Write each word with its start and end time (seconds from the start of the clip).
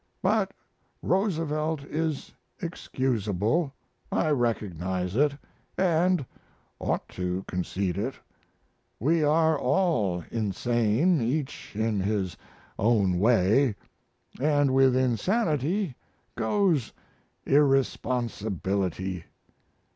But 0.23 0.51
Roosevelt 1.03 1.83
is 1.83 2.33
excusable 2.59 3.71
I 4.11 4.31
recognize 4.31 5.15
it 5.15 5.37
& 5.77 5.77
(ought 6.79 7.07
to) 7.09 7.45
concede 7.47 7.99
it. 7.99 8.15
We 8.99 9.21
are 9.23 9.59
all 9.59 10.23
insane, 10.31 11.21
each 11.21 11.75
in 11.75 11.99
his 11.99 12.35
own 12.79 13.19
way, 13.19 13.75
& 14.07 14.39
with 14.39 14.95
insanity 14.95 15.93
goes 16.35 16.93
irresponsibility. 17.45 19.25